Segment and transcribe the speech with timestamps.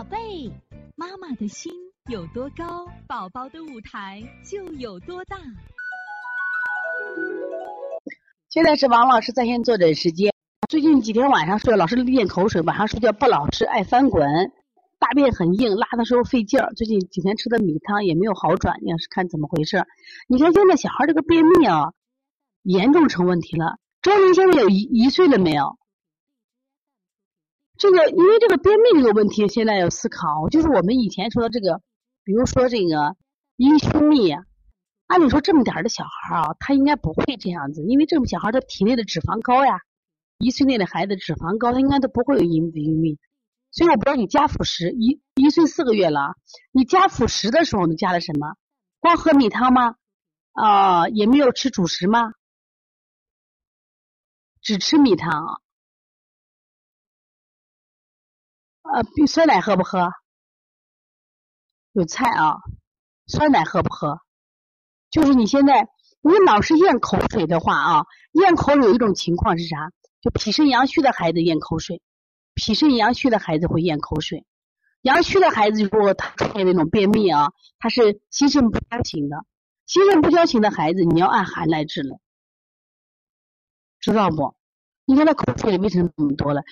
[0.00, 0.50] 宝贝，
[0.96, 1.70] 妈妈的心
[2.10, 5.36] 有多高，宝宝的舞台就有多大。
[8.48, 10.32] 现在是王老师在线坐诊时间。
[10.70, 14.26] 最近几天晚上睡，老是咽口水，晚上睡觉不老实，爱翻滚，
[14.98, 16.72] 大便很硬，拉的时候费劲儿。
[16.72, 19.84] 最近几天吃的米汤也没有好转，要是看怎么回事。
[20.28, 21.92] 你看现在小孩这个便秘啊，
[22.62, 23.76] 严重成问题了。
[24.00, 25.76] 周林现在有一一岁了没有？
[27.80, 31.80] 这个因为这个便秘这个问题，现在要思考，就是我们以前说的这个，
[32.24, 33.16] 比如说这个
[33.56, 34.30] 阴虚秘，
[35.06, 39.78] 按理说这么点儿的小孩啊，他应该不会这样子，因为这么小孩他体内的脂肪高呀，
[40.36, 43.18] 一岁内的孩子脂肪高，他应该都不会有阴阴秘。
[43.70, 46.34] 所以我不知道你加辅食一一岁四个月了，
[46.72, 48.56] 你加辅食的时候你加了什么？
[48.98, 49.94] 光喝米汤吗？
[50.52, 52.34] 啊，也没有吃主食吗？
[54.60, 55.62] 只吃米汤。
[58.92, 60.10] 呃，酸奶喝不喝？
[61.92, 62.56] 有菜啊，
[63.26, 64.20] 酸奶喝不喝？
[65.10, 65.88] 就是你现在
[66.20, 69.90] 你老是咽口水的话啊，咽口有一种情况是啥？
[70.20, 72.02] 就脾肾阳虚的孩子咽口水，
[72.54, 74.44] 脾肾阳虚的孩子会咽口水。
[75.02, 79.44] 阳虚的孩子如果他出现那种便秘啊，他是心肾不交型的，
[79.86, 82.18] 心肾不交型的孩子你要按寒来治了，
[83.98, 84.54] 知道不？
[85.06, 86.62] 你看他口水为什么这么多了？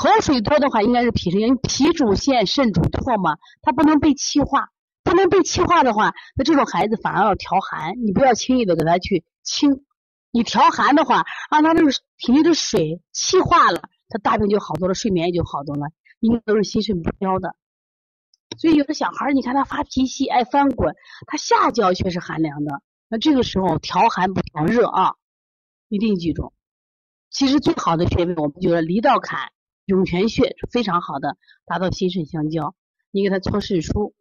[0.00, 4.70] 口水多的话，应该是脾肾阳，脾主泻，肾主唾嘛，它不能被气化，
[5.04, 9.84] 不能被气化的话，那这种孩子反而要调寒，你不要轻易的给他去清，
[10.30, 15.88] 你调寒的话，让他这个体内的水气化了，他大病就好多了，睡眠也就好多了，
[16.20, 17.54] 应该都是心肾不交的。
[18.56, 25.16] 所以有的小孩你看他发脾气，爱翻滚，他下焦却是寒凉的，那这个时候调寒不调热啊，
[25.90, 26.54] 一定记住。
[27.28, 29.52] 其实最好的穴位，我们就是离道坎。
[29.90, 32.76] 涌泉穴是非常好的，达到心肾相交。
[33.10, 34.12] 你给他搓肾腧，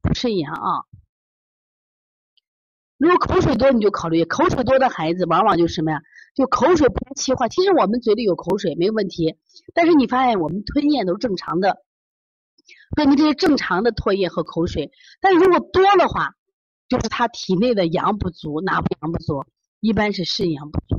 [0.00, 0.84] 补肾阳啊。
[2.96, 6.00] 如果口水多，你就考虑口水多的孩子，往往就是什么呀？
[6.36, 7.48] 就口水不能气化。
[7.48, 9.36] 其实我们嘴里有口水没有问题，
[9.74, 11.82] 但是你发现我们吞咽都是正常的，
[12.96, 14.92] 说明这些正常的唾液和口水。
[15.20, 16.36] 但是如果多的话，
[16.88, 19.44] 就是他体内的阳不足，哪不阳不足？
[19.80, 20.95] 一般是肾阳不足。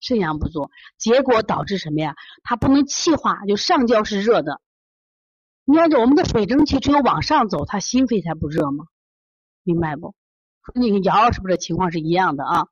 [0.00, 2.16] 肾阳不足，结果导致什么呀？
[2.42, 4.60] 它不能气化，就上焦是热的。
[5.64, 8.86] 你看，这我们的水蒸气只有往上走，它心肺才不热吗？
[9.62, 10.14] 明白不？
[10.74, 12.66] 你跟瑶瑶是不是情况是一样的啊？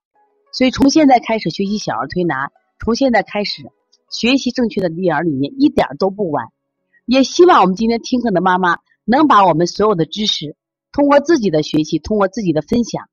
[0.53, 3.71] 所以从现在开始学习小儿推拿，从现在开始
[4.10, 6.47] 学习正确的育儿理念，一点都不晚。
[7.05, 10.56] 也希望我们今天听课的妈妈能把我们所有的知识，
[10.93, 13.09] 通过自己的学习，通过自己的分享，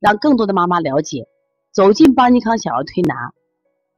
[0.00, 1.26] 让更多的妈妈了解，
[1.72, 3.32] 走进邦尼康小儿推拿。